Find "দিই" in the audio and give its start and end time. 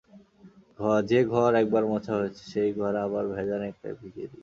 4.27-4.39